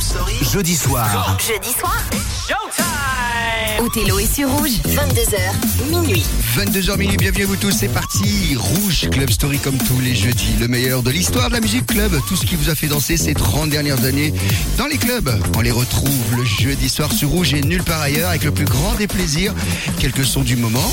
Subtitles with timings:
[0.00, 0.34] Story.
[0.34, 0.52] Club Story.
[0.52, 1.38] Jeudi soir.
[1.40, 1.96] Jeudi soir.
[3.78, 6.24] Othello est sur rouge, 22h, minuit.
[6.56, 8.56] 22h minuit, bienvenue à vous tous, c'est parti.
[8.56, 12.12] Rouge Club Story comme tous les jeudis, le meilleur de l'histoire de la musique club,
[12.26, 14.32] tout ce qui vous a fait danser ces 30 dernières années
[14.76, 15.30] dans les clubs.
[15.56, 18.64] On les retrouve le jeudi soir sur Rouge et nulle part ailleurs avec le plus
[18.64, 19.54] grand des plaisirs,
[19.98, 20.90] quelques sons du moment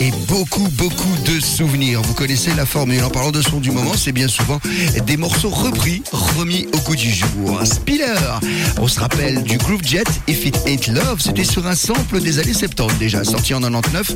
[0.00, 2.02] et beaucoup, beaucoup de souvenirs.
[2.02, 3.02] Vous connaissez la formule.
[3.04, 4.60] En parlant de son du moment, c'est bien souvent
[5.06, 7.60] des morceaux repris, remis au goût du jour.
[7.64, 8.14] Spiller,
[8.78, 12.38] on se rappelle du Groove Jet, If It Ain't Love, c'était sur un sample des
[12.38, 14.12] années 70 déjà, sorti en 99,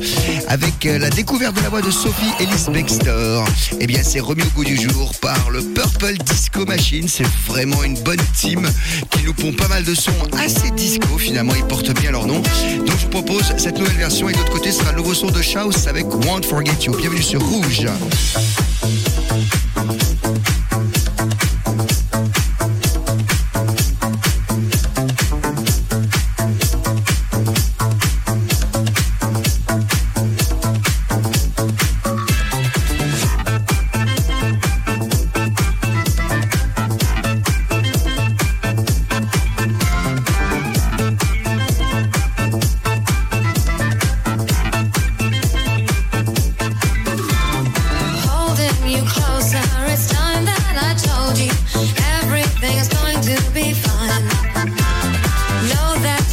[0.47, 3.45] avec euh, la découverte de la voix de Sophie Ellis Bextor.
[3.79, 7.07] Eh bien, c'est remis au goût du jour par le Purple Disco Machine.
[7.07, 8.67] C'est vraiment une bonne team
[9.11, 11.17] qui nous pond pas mal de sons assez disco.
[11.17, 12.39] Finalement, ils portent bien leur nom.
[12.39, 15.27] Donc, je vous propose cette nouvelle version et de l'autre côté sera le nouveau son
[15.27, 15.41] de
[15.87, 16.95] Avec Won't Forget You.
[16.97, 17.85] Bienvenue sur Rouge.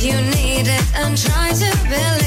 [0.06, 2.25] You need it and try to believe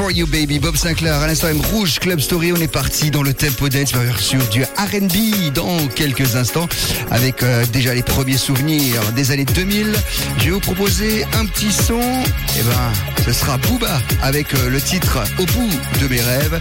[0.00, 3.22] for You Baby, Bob Sinclair, à l'instant même Rouge Club Story, on est parti dans
[3.22, 6.68] le tempo dance sur du R&B dans quelques instants
[7.10, 9.92] avec euh, déjà les premiers souvenirs des années 2000.
[10.38, 14.80] Je vais vous proposer un petit son, et ben ce sera Booba avec euh, le
[14.80, 16.58] titre Au bout de mes rêves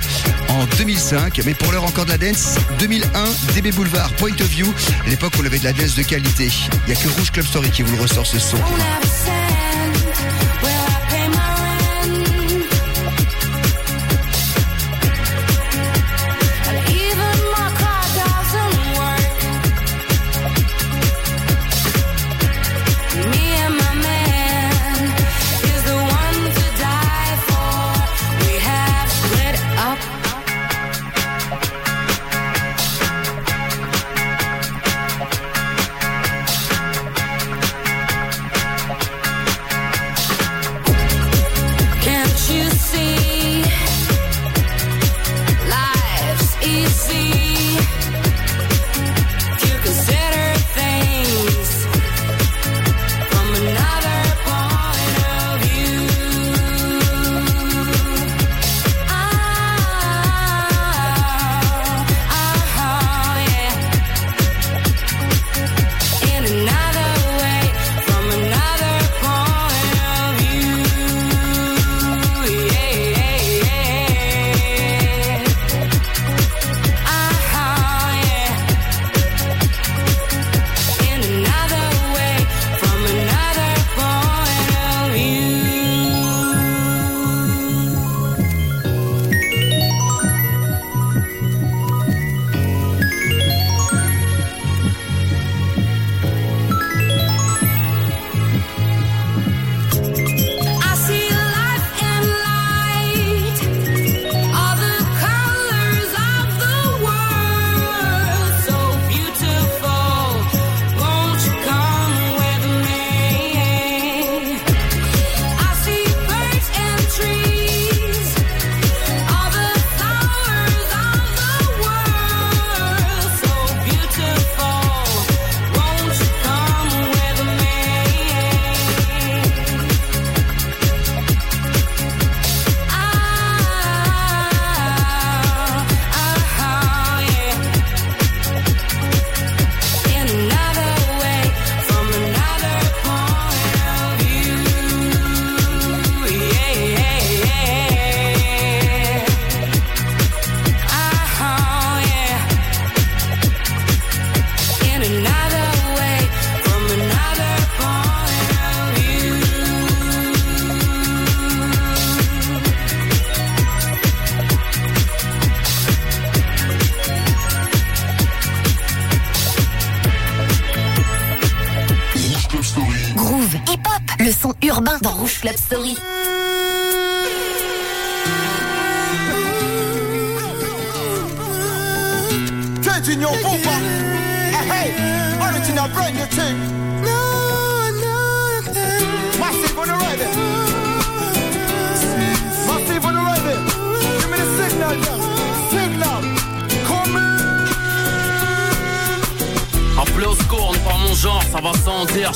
[0.49, 3.07] en 2005, mais pour l'heure encore de la dance, 2001,
[3.55, 4.67] DB Boulevard, Point of View,
[5.07, 6.49] l'époque où on avait de la dance de qualité.
[6.87, 8.57] Il n'y a que Rouge Club Story qui vous le ressort ce son.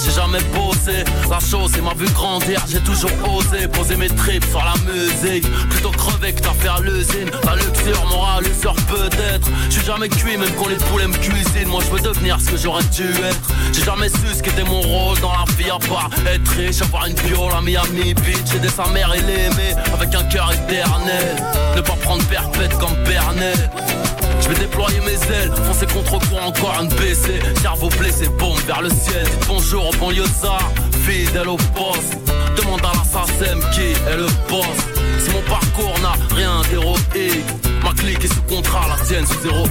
[0.03, 1.03] J'ai jamais bossé.
[1.29, 5.45] La chose, c'est m'a vu grandir, j'ai toujours osé poser mes tripes sur la musique.
[5.69, 7.29] Plutôt crever que fait à l'usine.
[7.45, 9.47] La luxure, morale, l'usure peut-être.
[9.69, 11.69] J'suis jamais cuit, même quand les poulets me cuisinent.
[11.69, 13.47] Moi, je veux devenir ce que j'aurais dû être.
[13.71, 17.05] J'ai jamais su ce qu'était mon rôle dans la vie, à part être riche, avoir
[17.05, 21.35] une bio, la Miami Beach, aider sa mère et l'aimer avec un cœur éternel.
[21.75, 23.69] Ne pas prendre perpète comme Bernet.
[24.53, 27.39] Vais déployer mes ailes, foncer contre courant encore un baissé.
[27.61, 29.25] Cerveau blessé, bombe vers le ciel.
[29.47, 30.71] Bonjour au banlieusard,
[31.07, 32.17] fidèle au poste.
[32.55, 34.67] Demande à l'assassin qui est le boss.
[35.19, 37.45] Si mon parcours n'a rien d'héroïque.
[37.83, 39.65] Ma clique est sous contrat, la tienne sous zéro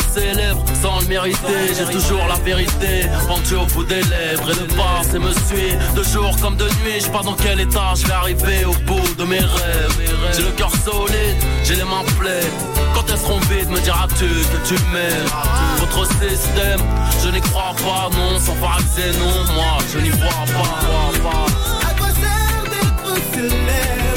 [0.00, 1.74] célèbre sans le mériter.
[1.76, 6.02] J'ai toujours la vérité pendue au bout des lèvres et le passé me suit de
[6.02, 7.00] jour comme de nuit.
[7.00, 10.12] Je pas dans quel état je vais arriver au bout de mes rêves.
[10.34, 12.58] J'ai le cœur solide, j'ai les mains pleines.
[12.94, 15.30] Quand elles seront vides, me diras-tu que tu m'aimes?
[15.78, 16.80] Votre système,
[17.22, 18.38] je n'y crois pas, non.
[18.38, 21.88] Sans paraxer, non, moi je n'y vois pas.
[21.88, 24.11] À quoi sert d'être célèbre?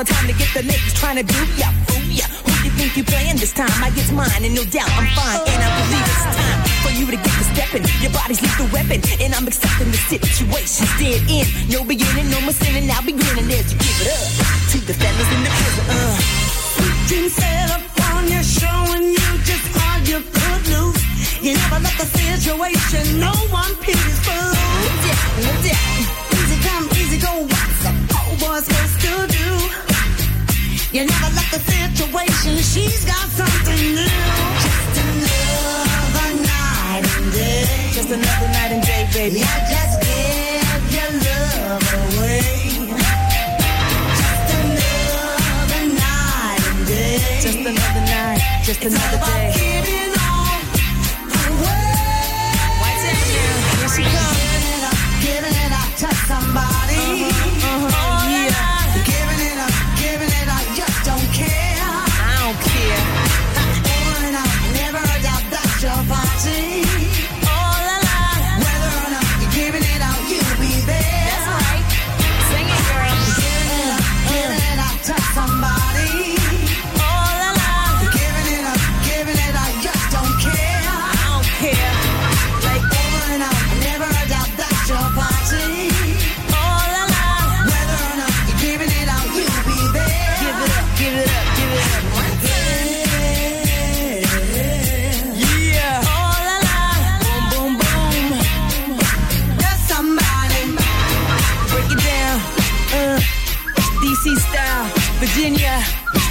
[0.00, 2.24] The time to get the ladies trying to do ya, fool ya.
[2.24, 3.68] Who you think you playing this time?
[3.84, 7.04] I get mine, and no doubt I'm fine, and I believe it's time for you
[7.12, 7.84] to get to stepping.
[8.00, 10.88] Your body's lethal weapon, and I'm accepting the situation.
[10.96, 12.88] dead in, No beginning, no more sinning.
[12.88, 14.24] I'll be grinning as you give it up
[14.72, 15.84] to the fellas in the prison.
[15.92, 16.40] Uh.
[18.16, 21.02] On you, showing you just how you could lose.
[21.44, 24.18] You never let the situation, no one pities.
[24.24, 25.52] Yeah, no.
[26.40, 29.89] Easy come, easy go, what's a poor boy supposed to do?
[30.92, 34.10] You never left the situation, she's got something new.
[34.58, 37.90] Just another night and day.
[37.92, 39.38] Just another night and day, baby.
[39.38, 42.42] Yeah, just give your love away.
[44.18, 47.38] Just another night and day.
[47.40, 50.19] Just another night, just another day.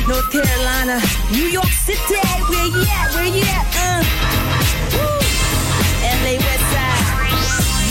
[0.08, 1.00] North Carolina,
[1.32, 2.00] New York City.
[2.50, 3.14] Where you at?
[3.14, 3.66] Where you at?
[3.76, 4.04] Uh.
[4.94, 5.20] Woo.
[6.24, 7.06] LA West Side.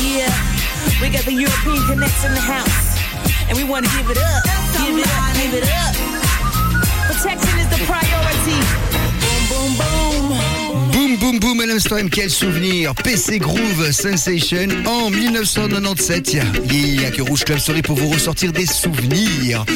[0.02, 0.32] Yeah.
[1.00, 2.98] We got the European connects in the house.
[3.48, 4.42] And we want to give it up.
[4.84, 5.94] Give it up, give it up.
[7.06, 8.97] Protection is the priority.
[11.28, 16.38] Boom, boom, à l'instant, quel souvenir PC Groove Sensation en 1997.
[16.70, 19.66] Il n'y a que Rouge Club Story pour vous ressortir des souvenirs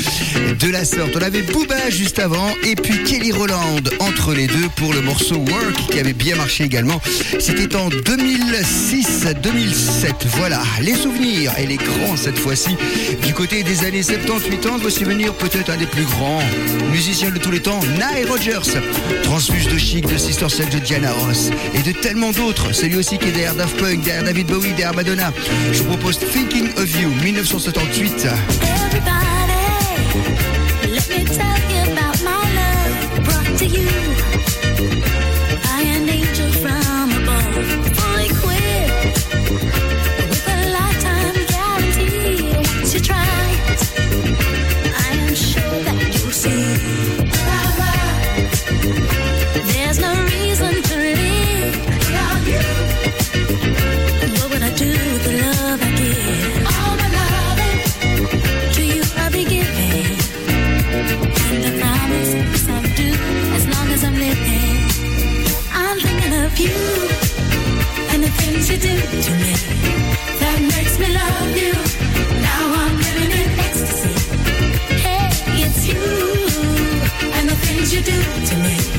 [0.58, 1.14] de la sorte.
[1.14, 5.36] On avait Booba juste avant et puis Kelly Roland entre les deux pour le morceau
[5.36, 7.02] Work qui avait bien marché également.
[7.38, 10.14] C'était en 2006-2007.
[10.38, 12.78] Voilà, les souvenirs et les grands cette fois-ci.
[13.26, 16.40] Du côté des années 70-80, voici venir peut-être un des plus grands
[16.90, 18.80] musiciens de tous les temps, Nile Rodgers.
[19.22, 21.41] Transfuge de chic, de Sister Sledge, de Diana Ross
[21.74, 22.72] et de tellement d'autres.
[22.72, 25.32] C'est lui aussi qui est derrière Daft Punk, derrière David Bowie, derrière Madonna.
[25.72, 28.26] Je vous propose Thinking of You, 1978.
[28.92, 29.52] Everybody,
[30.88, 31.61] let me tell
[77.92, 78.91] you do to me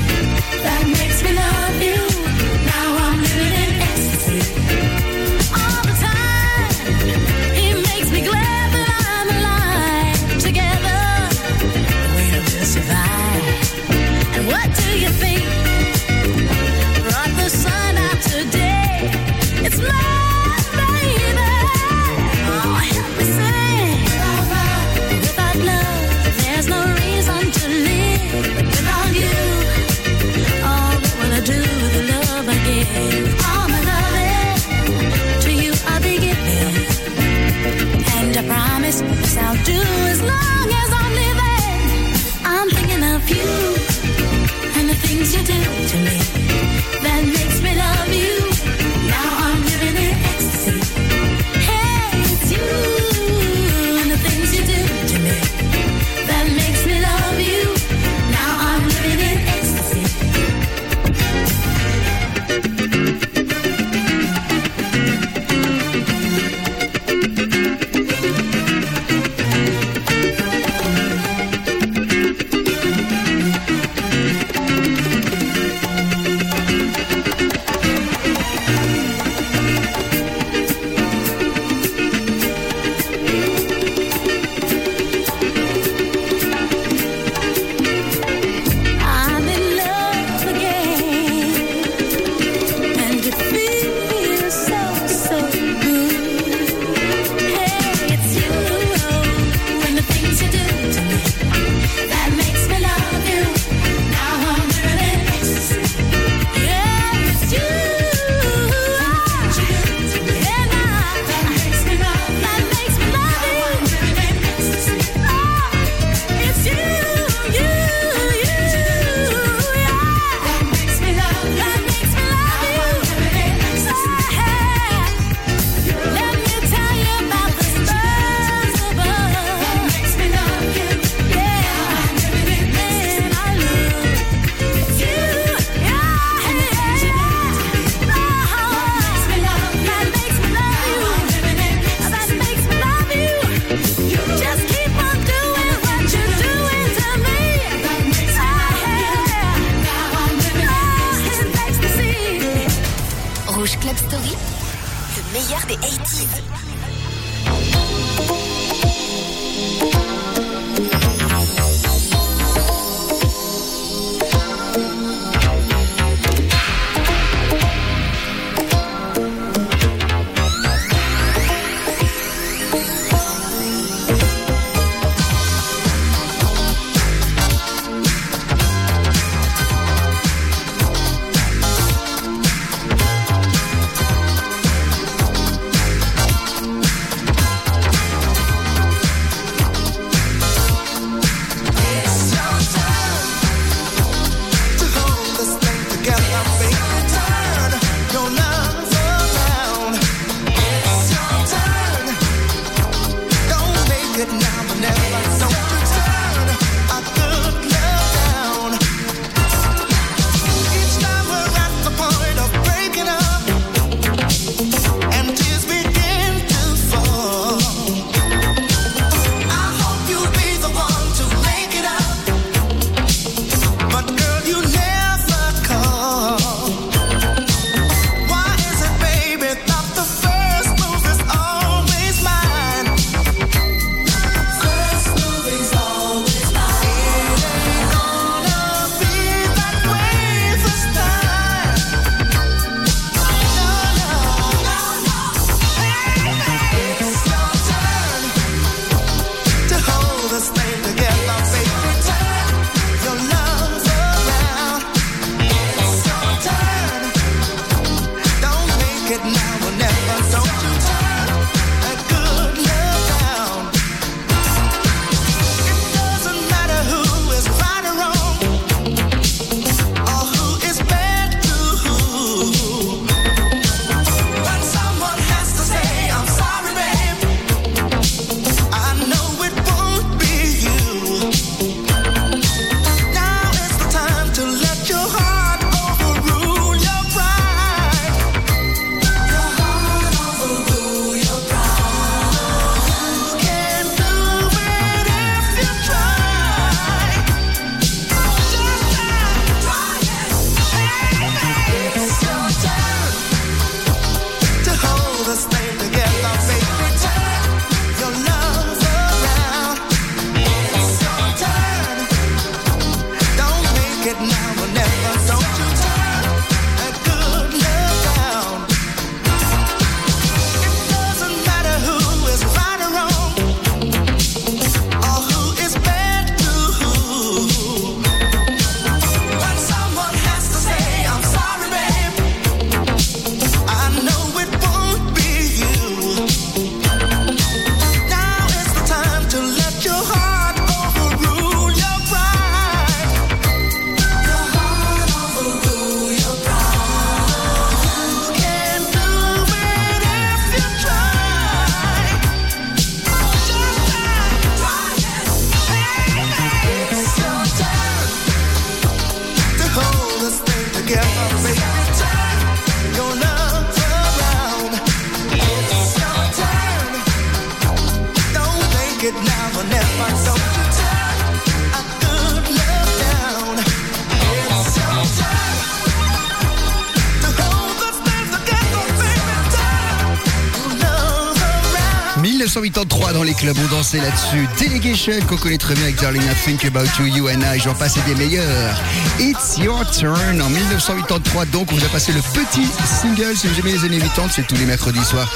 [383.44, 384.48] clubs, on dansait là-dessus.
[384.58, 387.74] Delegation, qu'on connaît très bien avec Darling I Think About You, You and I, j'en
[387.74, 388.82] passe des meilleurs.
[389.20, 392.66] It's Your Turn en 1983, donc on vous a passé le petit
[393.02, 393.36] single.
[393.36, 395.30] Si vous aimez les années 80, c'est tous les mercredis soirs.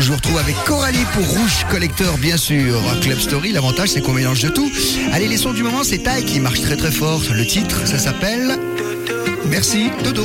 [0.00, 2.82] Je vous retrouve avec Coralie pour Rouge Collector, bien sûr.
[3.00, 4.70] Club Story, l'avantage c'est qu'on mélange de tout.
[5.12, 7.22] Allez, les sons du moment, c'est Taille qui marche très très fort.
[7.32, 8.58] Le titre, ça s'appelle
[9.46, 10.24] Merci Dodo.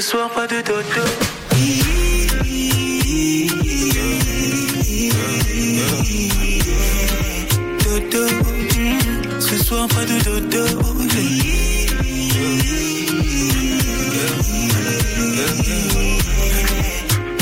[0.00, 1.02] Ce soir, pas de dodo.
[7.82, 8.26] Dodo,
[9.40, 10.64] ce soir, pas de dodo.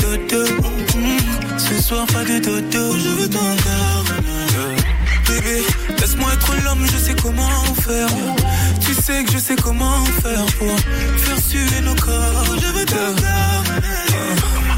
[0.01, 0.45] Dodo,
[1.59, 2.97] ce soir, pas de dodo.
[2.97, 4.05] Je veux ton corps.
[5.27, 5.61] Bébé,
[5.99, 8.09] laisse-moi être l'homme, je sais comment faire.
[9.07, 10.77] Sais que je sais comment faire pour
[11.15, 12.45] faire suer nos corps.
[12.61, 13.63] Je veux ton corps.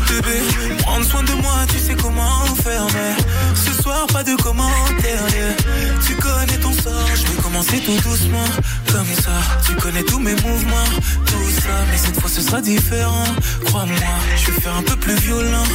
[0.07, 0.37] Bébé,
[0.83, 2.85] prendre soin de moi, tu sais comment faire.
[2.93, 3.15] Mais
[3.55, 5.25] ce soir, pas de commentaires.
[6.05, 8.49] Tu connais ton sort, je vais commencer tout doucement.
[8.91, 9.31] Comme ça,
[9.65, 10.91] tu connais tous mes mouvements.
[11.25, 12.18] Tout ça, mais cette
[12.49, 13.25] sera différent.
[13.65, 15.69] Crois-moi, je vais faire un peu plus violent.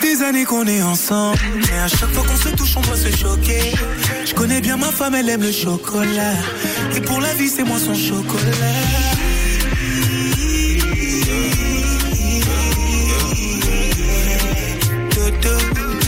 [0.00, 3.10] Des années qu'on est ensemble, mais à chaque fois qu'on se touche, on doit se
[3.16, 3.72] choquer.
[4.24, 6.34] Je connais bien ma femme, elle aime le chocolat.
[6.94, 8.82] Et pour la vie, c'est moi son chocolat.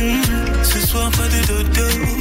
[0.00, 2.17] Mm, ce soir pas de dodo.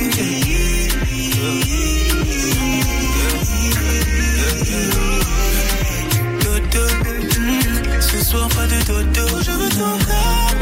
[8.88, 10.54] Je veux ton corps.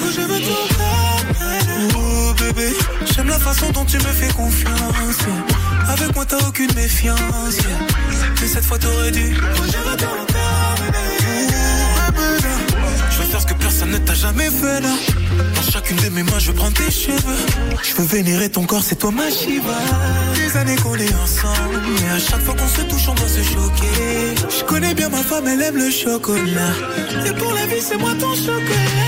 [0.00, 0.40] Oh, je veux.
[1.96, 2.68] Oh bébé,
[3.12, 5.18] j'aime la façon dont tu me fais confiance.
[5.88, 7.58] Avec moi t'as aucune méfiance.
[8.40, 9.36] Mais cette fois t'aurais dû.
[9.36, 11.47] Oh, je veux ton corps.
[13.18, 14.94] Je veux faire ce que personne ne t'a jamais fait là.
[15.56, 17.46] Dans chacune de mes mains, je veux prendre tes cheveux.
[17.82, 19.74] Je veux vénérer ton corps, c'est toi ma Shiva.
[20.36, 21.82] Des années qu'on est ensemble.
[22.00, 24.34] Mais à chaque fois qu'on se touche, on doit se choquer.
[24.56, 26.72] Je connais bien ma femme, elle aime le chocolat.
[27.26, 29.07] Et pour la vie, c'est moi ton chocolat.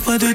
[0.00, 0.34] Soir pas de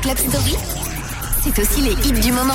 [0.00, 0.54] Club Story,
[1.42, 2.54] c'est aussi les hits du moment.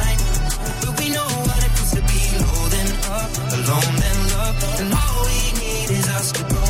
[3.67, 4.01] alone
[4.33, 6.61] love, and all we need is us to go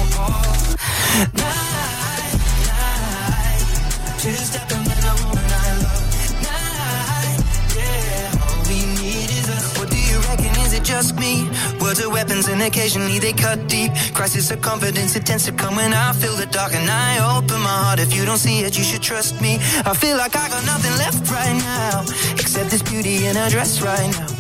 [2.06, 2.36] night,
[2.68, 3.66] night.
[4.20, 4.36] Two
[8.68, 9.66] a.
[9.80, 10.52] What do you reckon?
[10.66, 11.50] Is it just me?
[11.82, 13.92] Words are weapons and occasionally they cut deep.
[14.14, 17.60] Crisis of confidence, it tends to come when I feel the dark and I open
[17.62, 18.00] my heart.
[18.00, 19.56] If you don't see it, you should trust me.
[19.86, 22.02] I feel like I got nothing left right now,
[22.34, 24.31] except this beauty in her dress right now.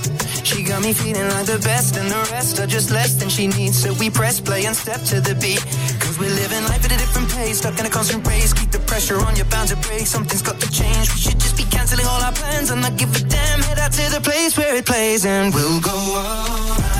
[0.51, 3.47] She got me feeling like the best, and the rest are just less than she
[3.47, 3.81] needs.
[3.81, 5.63] So we press play and step to the beat.
[6.01, 8.51] Cause we're living life at a different pace, stuck in a constant race.
[8.51, 10.05] Keep the pressure on, you're bound to break.
[10.05, 11.09] Something's got to change.
[11.13, 13.61] We should just be canceling all our plans and not give a damn.
[13.61, 16.90] Head out to the place where it plays, and we'll go on.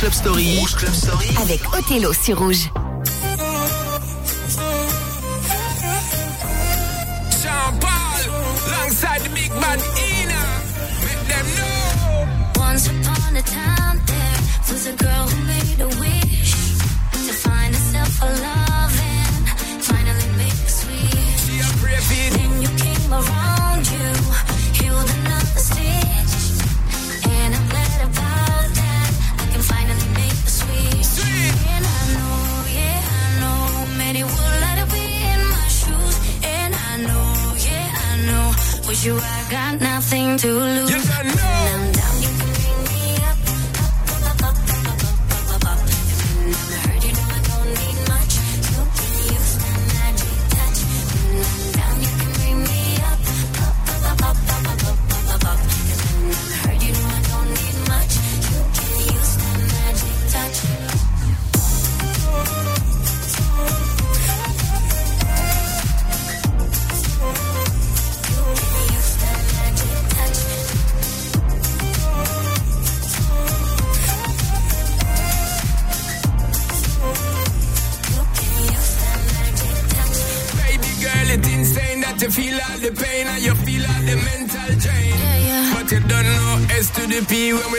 [0.00, 0.58] Club Story.
[0.58, 1.28] Rouge Club Story.
[1.42, 2.70] Avec Othello sur Rouge.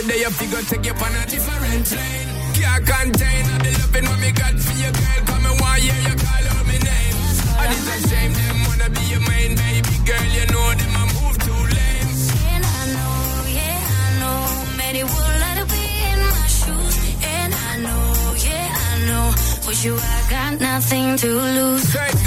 [0.02, 2.28] every day you figure take you on a different plane.
[2.58, 5.22] Can't contain all the loving when me got for your girl.
[5.26, 7.18] Come and why yeah, you call out my name.
[7.62, 10.28] And it's a shame them wanna be your main baby girl.
[10.38, 12.12] You know them I move too lame.
[12.54, 13.16] And I know,
[13.58, 14.40] yeah I know,
[14.78, 16.96] many would like to be in my shoes.
[17.38, 19.26] And I know, yeah I know,
[19.64, 21.94] for you I got nothing to lose.
[21.94, 22.21] Hey.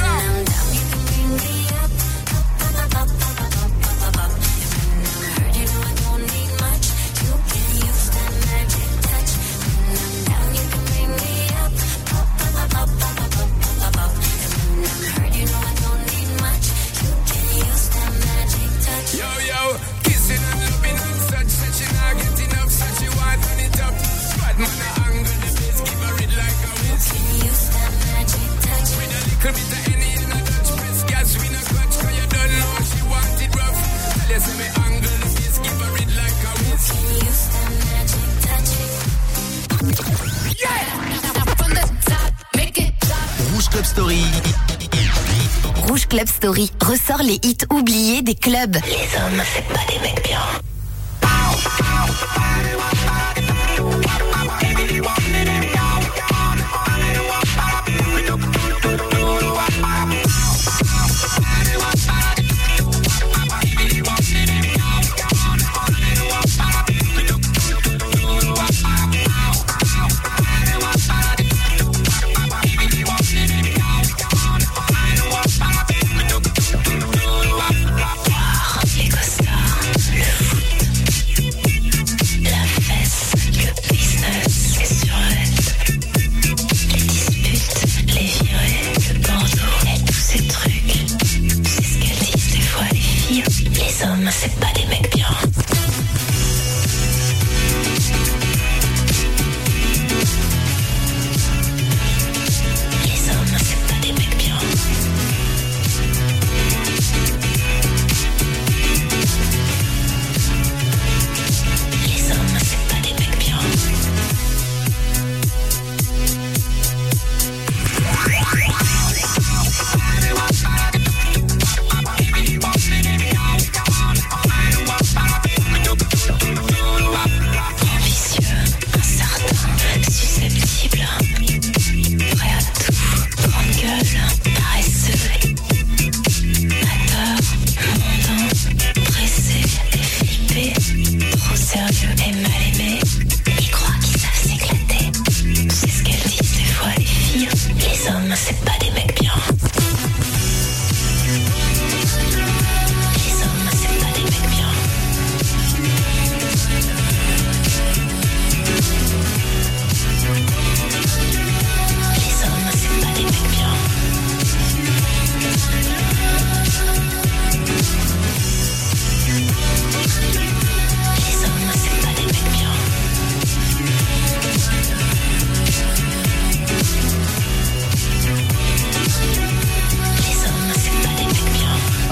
[49.15, 49.84] Somme, c'est pas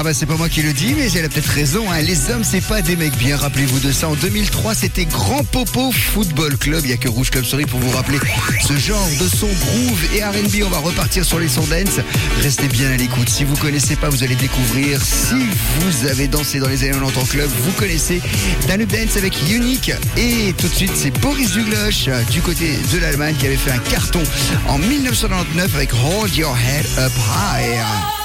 [0.03, 1.88] Ah bah c'est pas moi qui le dis, mais elle a peut-être raison.
[1.88, 2.00] hein.
[2.00, 3.36] Les hommes, c'est pas des mecs bien.
[3.36, 4.09] Rappelez-vous de ça.
[4.09, 6.80] En 2003, c'était Grand Popo Football Club.
[6.82, 8.18] Il y a que Rouge Club Story pour vous rappeler
[8.66, 10.64] ce genre de son groove et R&B.
[10.66, 12.00] On va repartir sur les sons dance.
[12.42, 13.28] Restez bien à l'écoute.
[13.28, 15.00] Si vous connaissez pas, vous allez découvrir.
[15.00, 15.36] Si
[15.78, 18.20] vous avez dansé dans les années 90 en club, vous connaissez
[18.66, 19.92] Danube Dance avec Unique.
[20.16, 23.70] Et tout de suite, c'est Boris Duglosh euh, du côté de l'Allemagne qui avait fait
[23.70, 24.24] un carton
[24.66, 28.21] en 1999 avec Hold Your Head Up High.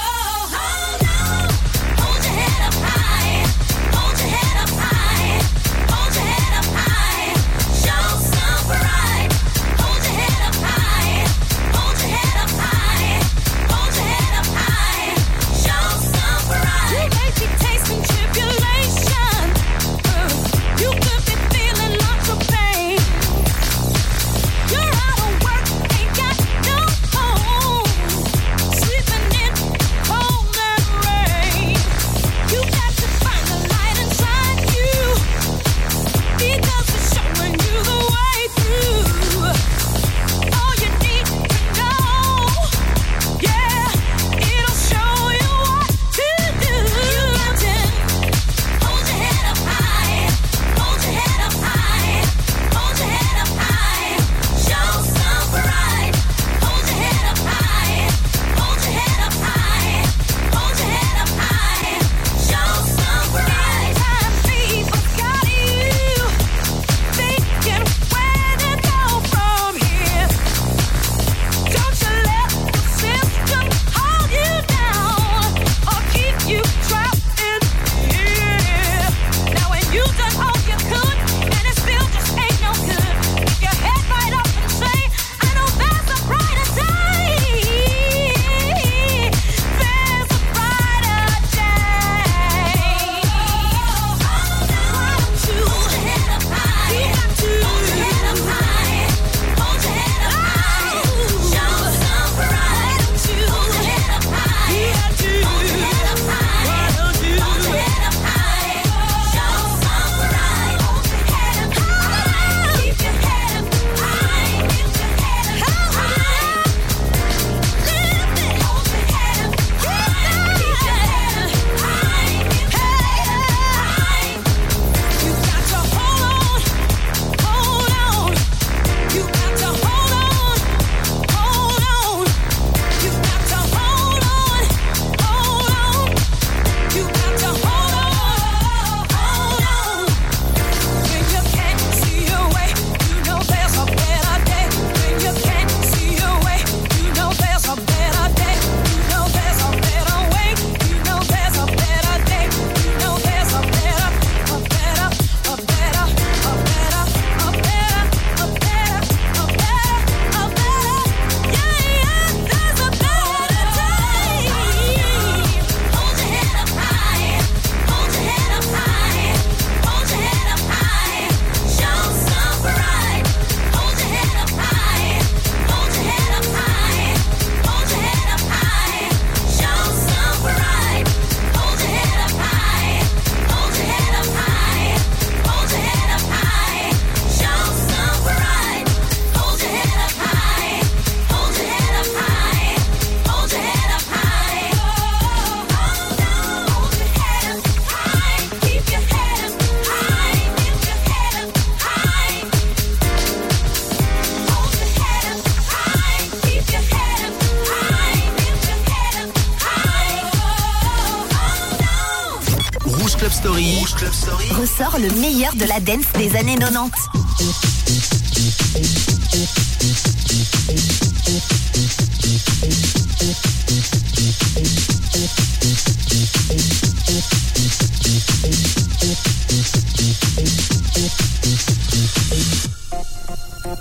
[215.00, 216.90] Le meilleur de la dance des années 90.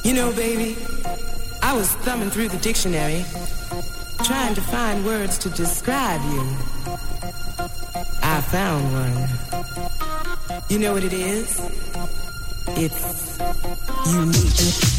[0.04, 0.78] You know, baby,
[1.64, 3.26] I was thumbing through the dictionary,
[4.24, 6.44] trying to find words to describe you.
[8.22, 9.97] I found one.
[10.70, 11.60] You know what it is?
[12.76, 13.40] It's
[14.12, 14.97] unique.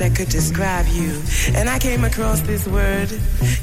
[0.00, 1.20] That could describe you.
[1.54, 3.10] And I came across this word,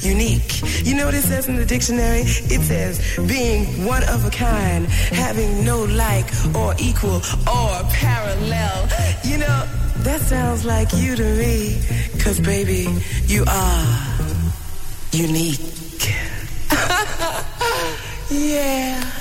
[0.02, 0.62] unique.
[0.86, 2.22] You know what it says in the dictionary?
[2.22, 8.88] It says being one of a kind, having no like or equal or parallel.
[9.24, 9.68] You know,
[10.06, 11.82] that sounds like you to me.
[12.20, 12.86] Cause baby,
[13.26, 14.18] you are
[15.12, 15.60] unique.
[18.30, 19.17] yeah.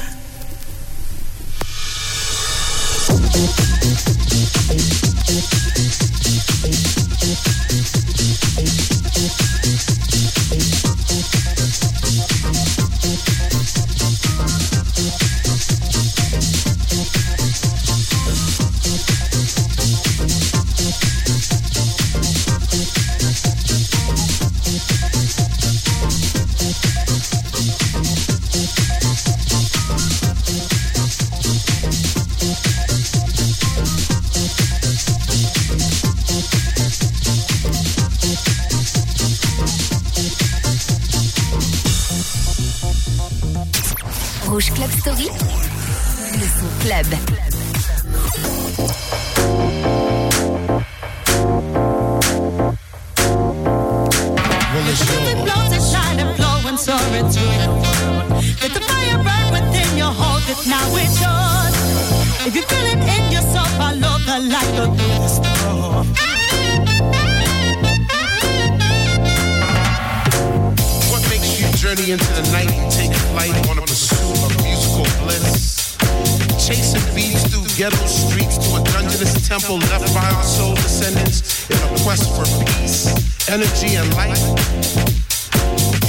[77.91, 82.43] Ghetto streets to a dungeonous temple left by our soul descendants in a quest for
[82.67, 83.07] peace,
[83.49, 84.35] energy, and light.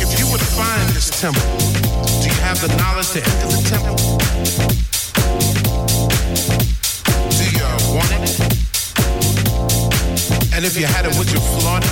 [0.02, 1.46] If you would find this temple,
[2.22, 3.96] do you have the knowledge to enter the temple?
[7.38, 8.26] Do you want it?
[10.56, 11.92] And if you had it, would you flaunt it?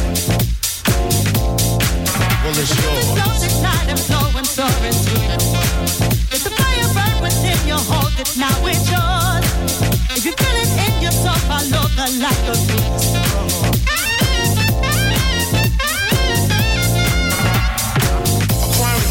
[2.41, 3.05] Well, it's yours.
[3.13, 5.86] Blows and shine and flow and soar into the world.
[6.31, 9.24] Let the fire burn within you, hold it now, it's yours.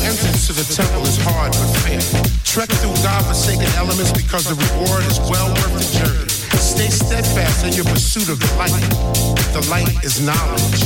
[0.05, 2.01] Entrance to the temple is hard but fair.
[2.45, 6.29] Trek through God-forsaken elements because the reward is well worth the journey.
[6.61, 8.71] Stay steadfast in your pursuit of the light.
[9.53, 10.85] The light is knowledge.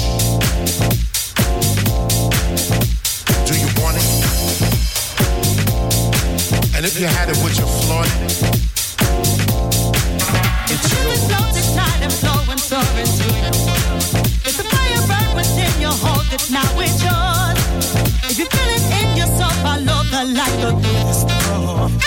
[3.45, 4.07] Do you want it?
[6.77, 8.78] And if you had it, would you flaunt it?
[20.35, 21.27] like the beast.
[21.51, 21.98] Oh.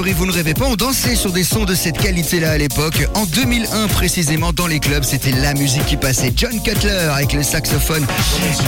[0.00, 3.08] Vous ne rêvez pas, on dansait sur des sons de cette qualité-là à l'époque.
[3.14, 6.32] En 2001 précisément, dans les clubs, c'était la musique qui passait.
[6.36, 8.06] John Cutler avec le saxophone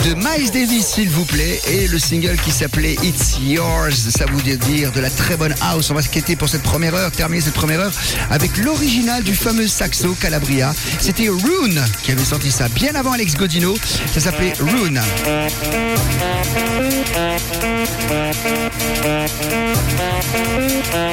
[0.04, 4.10] de Miles Davis, s'il vous plaît, et le single qui s'appelait It's Yours.
[4.10, 5.90] Ça vous dire de la très bonne house.
[5.90, 7.92] On va se quitter pour cette première heure, terminer cette première heure
[8.30, 10.74] avec l'original du fameux saxo Calabria.
[10.98, 13.76] C'était Rune qui avait sorti ça bien avant Alex Godino.
[14.12, 15.00] Ça s'appelait Rune.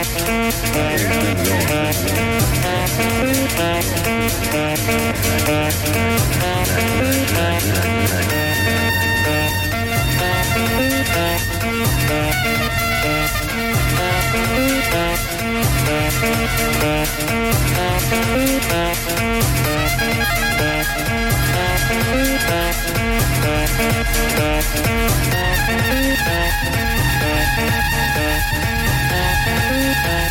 [0.10, 0.88] Thank
[29.18, 30.28] Bye.